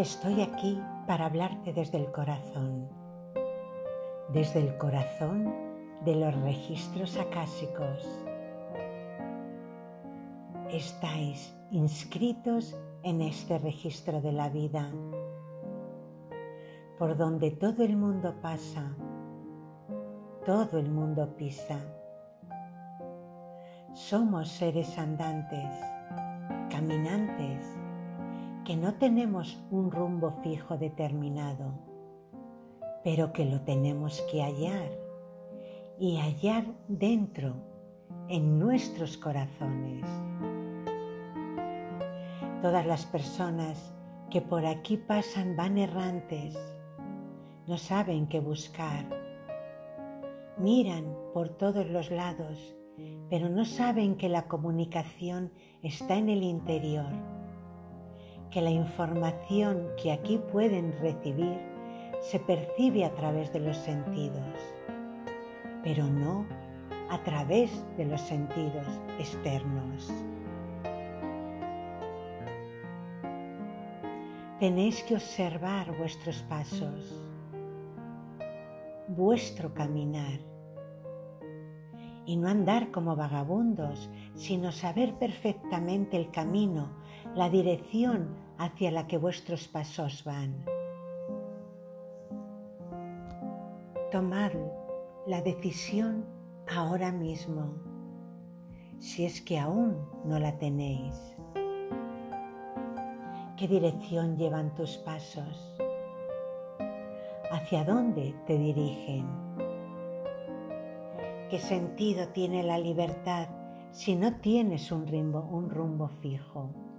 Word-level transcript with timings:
Estoy 0.00 0.40
aquí 0.40 0.82
para 1.06 1.26
hablarte 1.26 1.74
desde 1.74 1.98
el 1.98 2.10
corazón, 2.10 2.88
desde 4.32 4.60
el 4.60 4.78
corazón 4.78 5.54
de 6.06 6.16
los 6.16 6.34
registros 6.40 7.18
acásicos. 7.18 8.08
Estáis 10.70 11.54
inscritos 11.70 12.74
en 13.02 13.20
este 13.20 13.58
registro 13.58 14.22
de 14.22 14.32
la 14.32 14.48
vida, 14.48 14.90
por 16.98 17.14
donde 17.18 17.50
todo 17.50 17.84
el 17.84 17.94
mundo 17.94 18.34
pasa, 18.40 18.96
todo 20.46 20.78
el 20.78 20.90
mundo 20.90 21.36
pisa. 21.36 21.78
Somos 23.92 24.48
seres 24.48 24.96
andantes, 24.96 25.74
caminantes, 26.70 27.79
que 28.64 28.76
no 28.76 28.94
tenemos 28.94 29.62
un 29.70 29.90
rumbo 29.90 30.32
fijo 30.42 30.76
determinado, 30.76 31.72
pero 33.02 33.32
que 33.32 33.44
lo 33.44 33.62
tenemos 33.62 34.20
que 34.30 34.42
hallar 34.42 34.90
y 35.98 36.18
hallar 36.18 36.64
dentro, 36.88 37.54
en 38.28 38.58
nuestros 38.58 39.16
corazones. 39.16 40.04
Todas 42.62 42.86
las 42.86 43.06
personas 43.06 43.94
que 44.30 44.40
por 44.40 44.66
aquí 44.66 44.96
pasan 44.96 45.56
van 45.56 45.78
errantes, 45.78 46.56
no 47.66 47.76
saben 47.78 48.28
qué 48.28 48.40
buscar, 48.40 49.04
miran 50.58 51.16
por 51.32 51.48
todos 51.48 51.88
los 51.88 52.10
lados, 52.10 52.76
pero 53.30 53.48
no 53.48 53.64
saben 53.64 54.16
que 54.16 54.28
la 54.28 54.46
comunicación 54.46 55.52
está 55.82 56.16
en 56.16 56.28
el 56.28 56.42
interior 56.42 57.39
que 58.50 58.60
la 58.60 58.70
información 58.70 59.88
que 60.00 60.12
aquí 60.12 60.38
pueden 60.38 60.92
recibir 61.00 61.58
se 62.20 62.40
percibe 62.40 63.04
a 63.04 63.14
través 63.14 63.52
de 63.52 63.60
los 63.60 63.76
sentidos, 63.76 64.74
pero 65.82 66.04
no 66.06 66.46
a 67.10 67.22
través 67.22 67.70
de 67.96 68.06
los 68.06 68.20
sentidos 68.20 68.86
externos. 69.18 70.12
Tenéis 74.58 75.02
que 75.04 75.14
observar 75.14 75.96
vuestros 75.96 76.42
pasos, 76.42 77.26
vuestro 79.08 79.72
caminar, 79.72 80.40
y 82.26 82.36
no 82.36 82.48
andar 82.48 82.90
como 82.90 83.16
vagabundos, 83.16 84.10
sino 84.34 84.70
saber 84.70 85.14
perfectamente 85.14 86.16
el 86.16 86.30
camino 86.30 87.00
la 87.34 87.48
dirección 87.48 88.28
hacia 88.60 88.90
la 88.90 89.06
que 89.06 89.16
vuestros 89.16 89.66
pasos 89.68 90.22
van. 90.22 90.66
Tomad 94.12 94.52
la 95.26 95.40
decisión 95.40 96.26
ahora 96.68 97.10
mismo, 97.10 97.72
si 98.98 99.24
es 99.24 99.40
que 99.40 99.58
aún 99.58 99.96
no 100.26 100.38
la 100.38 100.58
tenéis. 100.58 101.14
¿Qué 103.56 103.66
dirección 103.66 104.36
llevan 104.36 104.74
tus 104.74 104.98
pasos? 104.98 105.74
¿Hacia 107.50 107.82
dónde 107.84 108.34
te 108.46 108.58
dirigen? 108.58 109.26
¿Qué 111.48 111.58
sentido 111.58 112.28
tiene 112.28 112.62
la 112.62 112.78
libertad 112.78 113.48
si 113.90 114.16
no 114.16 114.36
tienes 114.40 114.92
un 114.92 115.06
rumbo, 115.06 115.40
un 115.50 115.70
rumbo 115.70 116.08
fijo? 116.20 116.89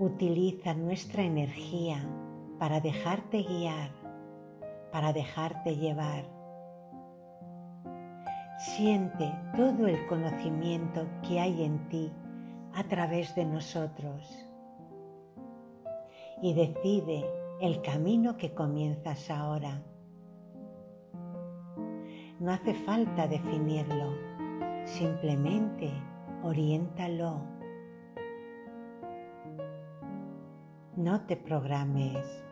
Utiliza 0.00 0.72
nuestra 0.72 1.24
energía 1.24 1.98
para 2.58 2.80
dejarte 2.80 3.42
guiar, 3.42 3.90
para 4.90 5.12
dejarte 5.12 5.76
llevar. 5.76 6.24
Siente 8.60 9.30
todo 9.54 9.86
el 9.86 10.06
conocimiento 10.06 11.06
que 11.28 11.38
hay 11.38 11.64
en 11.64 11.86
ti 11.90 12.10
a 12.72 12.82
través 12.84 13.34
de 13.34 13.44
nosotros 13.44 14.26
y 16.40 16.54
decide 16.54 17.26
el 17.60 17.82
camino 17.82 18.38
que 18.38 18.54
comienzas 18.54 19.30
ahora. 19.30 19.82
No 22.38 22.50
hace 22.52 22.72
falta 22.72 23.28
definirlo, 23.28 24.14
simplemente 24.86 25.92
oriéntalo 26.42 27.59
No 31.00 31.22
te 31.22 31.34
programes. 31.34 32.44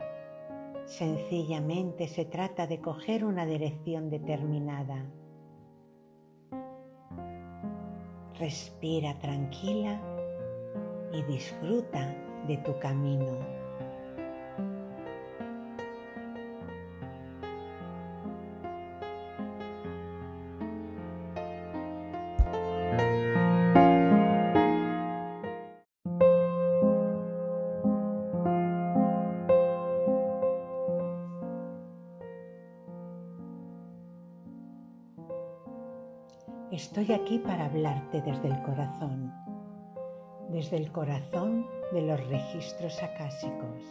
Sencillamente 0.86 2.09
se 2.09 2.25
trata 2.25 2.66
de 2.66 2.81
coger 2.81 3.22
una 3.22 3.44
dirección 3.44 4.09
determinada. 4.09 5.04
Respira 8.38 9.19
tranquila 9.19 10.00
y 11.12 11.22
disfruta 11.25 12.16
de 12.47 12.56
tu 12.56 12.78
camino. 12.78 13.36
Estoy 36.78 37.11
aquí 37.12 37.41
para 37.41 37.65
hablarte 37.65 38.22
desde 38.22 38.47
el 38.47 38.62
corazón, 38.62 39.34
desde 40.49 40.77
el 40.77 40.93
corazón 40.93 41.66
de 41.93 42.03
los 42.03 42.25
registros 42.28 43.03
acásicos. 43.03 43.83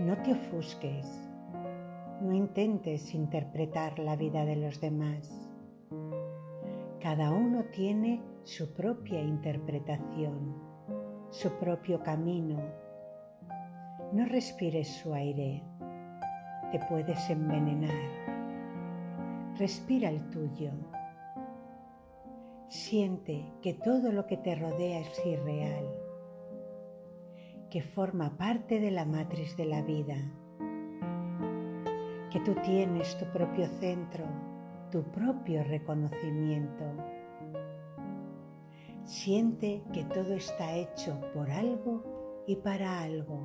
No 0.00 0.18
te 0.22 0.32
ofusques, 0.32 1.06
no 2.20 2.34
intentes 2.34 3.14
interpretar 3.14 3.98
la 3.98 4.16
vida 4.16 4.44
de 4.44 4.56
los 4.56 4.82
demás. 4.82 5.48
Cada 7.00 7.30
uno 7.30 7.64
tiene 7.72 8.20
su 8.42 8.74
propia 8.74 9.22
interpretación, 9.22 10.56
su 11.30 11.50
propio 11.52 12.02
camino. 12.02 12.60
No 14.12 14.26
respires 14.26 14.88
su 14.88 15.14
aire, 15.14 15.64
te 16.70 16.78
puedes 16.80 17.30
envenenar 17.30 18.39
respira 19.60 20.08
el 20.08 20.30
tuyo. 20.30 20.70
Siente 22.68 23.44
que 23.60 23.74
todo 23.74 24.10
lo 24.10 24.26
que 24.26 24.38
te 24.38 24.54
rodea 24.54 25.00
es 25.00 25.26
irreal, 25.26 25.84
que 27.68 27.82
forma 27.82 28.38
parte 28.38 28.80
de 28.80 28.90
la 28.90 29.04
matriz 29.04 29.54
de 29.58 29.66
la 29.66 29.82
vida, 29.82 30.16
que 32.30 32.40
tú 32.40 32.54
tienes 32.62 33.18
tu 33.18 33.26
propio 33.26 33.66
centro, 33.80 34.24
tu 34.90 35.02
propio 35.12 35.62
reconocimiento. 35.64 36.84
Siente 39.04 39.82
que 39.92 40.04
todo 40.04 40.32
está 40.32 40.74
hecho 40.74 41.20
por 41.34 41.50
algo 41.50 42.44
y 42.46 42.56
para 42.56 43.02
algo, 43.02 43.42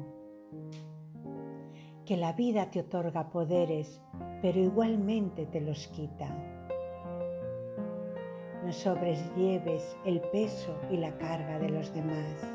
que 2.06 2.18
la 2.18 2.34
vida 2.34 2.70
te 2.70 2.82
otorga 2.82 3.30
poderes 3.30 4.02
pero 4.46 4.60
igualmente 4.60 5.48
te 5.48 5.60
los 5.60 5.88
quita. 5.88 6.28
No 8.64 8.72
sobrelleves 8.72 9.98
el 10.06 10.22
peso 10.22 10.80
y 10.92 10.98
la 10.98 11.18
carga 11.18 11.58
de 11.58 11.70
los 11.70 11.92
demás. 11.96 12.48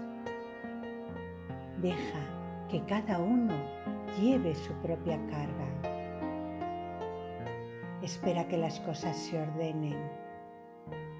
Deja 1.83 2.21
que 2.69 2.81
cada 2.85 3.19
uno 3.19 3.55
lleve 4.21 4.55
su 4.55 4.73
propia 4.75 5.19
carga. 5.27 5.67
Espera 8.03 8.47
que 8.47 8.57
las 8.57 8.79
cosas 8.81 9.17
se 9.17 9.41
ordenen 9.41 9.99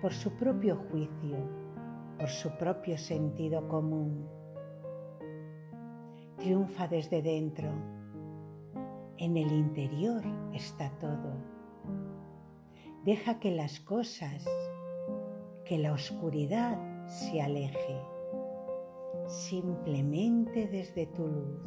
por 0.01 0.13
su 0.13 0.31
propio 0.37 0.77
juicio, 0.89 1.37
por 2.17 2.29
su 2.29 2.51
propio 2.59 2.97
sentido 2.97 3.67
común. 3.67 4.29
Triunfa 6.37 6.87
desde 6.87 7.23
dentro 7.23 8.00
en 9.21 9.37
el 9.37 9.53
interior 9.53 10.23
está 10.55 10.91
todo. 10.99 11.35
Deja 13.05 13.39
que 13.39 13.51
las 13.51 13.79
cosas, 13.79 14.49
que 15.67 15.79
la 15.79 15.93
oscuridad 15.93 16.79
se 17.07 17.43
aleje, 17.43 18.01
simplemente 19.27 20.67
desde 20.69 21.07
tu 21.09 21.29
luz. 21.29 21.61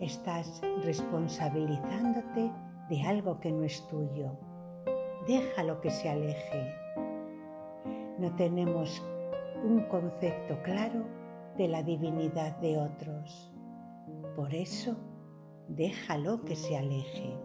Estás 0.00 0.62
responsabilizándote 0.82 2.50
de 2.88 3.02
algo 3.02 3.40
que 3.40 3.52
no 3.52 3.64
es 3.64 3.86
tuyo. 3.88 4.30
Déjalo 5.26 5.80
que 5.82 5.90
se 5.90 6.08
aleje. 6.08 6.74
no 8.18 8.34
tenemos 8.34 9.02
un 9.62 9.82
concepto 9.88 10.60
claro 10.62 11.04
de 11.58 11.68
la 11.68 11.82
divinidad 11.82 12.56
de 12.58 12.78
otros. 12.78 13.47
Por 14.36 14.54
eso, 14.54 14.96
déjalo 15.68 16.44
que 16.44 16.56
se 16.56 16.76
aleje. 16.76 17.36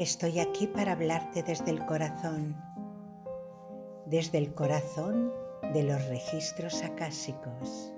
Estoy 0.00 0.40
aquí 0.40 0.66
para 0.66 0.92
hablarte 0.92 1.42
desde 1.42 1.70
el 1.70 1.84
corazón, 1.84 2.56
desde 4.06 4.38
el 4.38 4.54
corazón 4.54 5.30
de 5.74 5.82
los 5.82 6.04
registros 6.06 6.82
acásicos. 6.82 7.92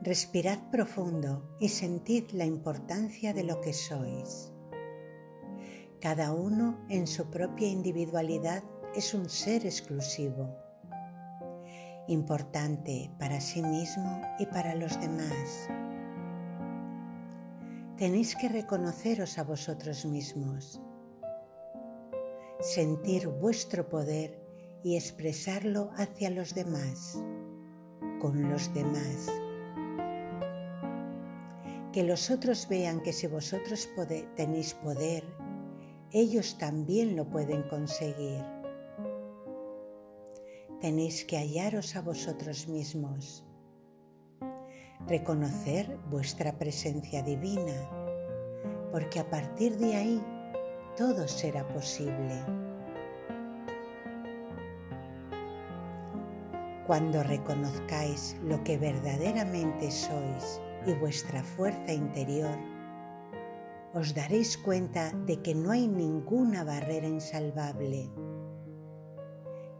Respirad 0.00 0.58
profundo 0.70 1.56
y 1.60 1.68
sentid 1.68 2.30
la 2.32 2.44
importancia 2.44 3.32
de 3.32 3.44
lo 3.44 3.60
que 3.60 3.72
sois. 3.72 4.52
Cada 6.00 6.32
uno 6.32 6.78
en 6.90 7.06
su 7.06 7.30
propia 7.30 7.68
individualidad 7.68 8.62
es 8.94 9.14
un 9.14 9.30
ser 9.30 9.64
exclusivo, 9.64 10.54
importante 12.08 13.10
para 13.18 13.40
sí 13.40 13.62
mismo 13.62 14.20
y 14.38 14.46
para 14.46 14.74
los 14.74 15.00
demás 15.00 15.68
tenéis 17.96 18.34
que 18.34 18.48
reconoceros 18.48 19.38
a 19.38 19.44
vosotros 19.44 20.04
mismos, 20.04 20.80
sentir 22.64 23.28
vuestro 23.28 23.90
poder 23.90 24.40
y 24.82 24.96
expresarlo 24.96 25.90
hacia 25.96 26.30
los 26.30 26.54
demás, 26.54 27.22
con 28.20 28.50
los 28.50 28.72
demás. 28.72 29.30
Que 31.92 32.02
los 32.04 32.30
otros 32.30 32.66
vean 32.66 33.02
que 33.02 33.12
si 33.12 33.26
vosotros 33.26 33.86
tenéis 34.34 34.72
poder, 34.74 35.24
ellos 36.10 36.56
también 36.56 37.16
lo 37.16 37.28
pueden 37.28 37.64
conseguir. 37.64 38.42
Tenéis 40.80 41.24
que 41.26 41.36
hallaros 41.36 41.96
a 41.96 42.00
vosotros 42.00 42.66
mismos 42.66 43.44
reconocer 45.06 45.98
vuestra 46.10 46.58
presencia 46.58 47.22
divina, 47.22 47.90
porque 48.90 49.20
a 49.20 49.28
partir 49.28 49.76
de 49.76 49.96
ahí 49.96 50.33
todo 50.96 51.26
será 51.28 51.66
posible. 51.68 52.44
Cuando 56.86 57.22
reconozcáis 57.22 58.36
lo 58.44 58.62
que 58.62 58.76
verdaderamente 58.78 59.90
sois 59.90 60.60
y 60.86 60.92
vuestra 60.94 61.42
fuerza 61.42 61.92
interior, 61.92 62.58
os 63.94 64.14
daréis 64.14 64.58
cuenta 64.58 65.12
de 65.26 65.40
que 65.40 65.54
no 65.54 65.70
hay 65.70 65.88
ninguna 65.88 66.64
barrera 66.64 67.06
insalvable, 67.06 68.10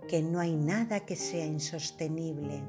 que 0.08 0.22
no 0.22 0.40
hay 0.40 0.56
nada 0.56 1.00
que 1.00 1.16
sea 1.16 1.44
insostenible 1.44 2.62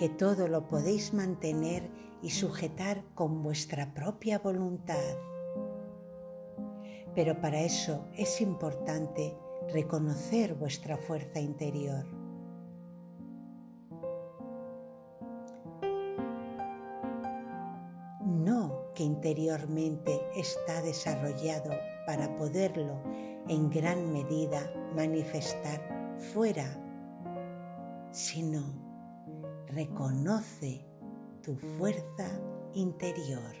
que 0.00 0.08
todo 0.08 0.48
lo 0.48 0.66
podéis 0.66 1.12
mantener 1.12 1.90
y 2.22 2.30
sujetar 2.30 3.04
con 3.14 3.42
vuestra 3.42 3.92
propia 3.92 4.38
voluntad. 4.38 4.96
Pero 7.14 7.40
para 7.40 7.60
eso 7.60 8.06
es 8.16 8.40
importante 8.40 9.36
reconocer 9.72 10.54
vuestra 10.54 10.96
fuerza 10.96 11.40
interior. 11.40 12.04
No 18.24 18.92
que 18.94 19.02
interiormente 19.02 20.20
está 20.36 20.82
desarrollado 20.82 21.70
para 22.06 22.34
poderlo 22.36 23.00
en 23.48 23.70
gran 23.70 24.12
medida 24.12 24.72
manifestar 24.94 25.80
fuera, 26.32 26.66
sino 28.10 28.62
reconoce 29.66 30.84
tu 31.42 31.56
fuerza 31.56 32.28
interior. 32.74 33.59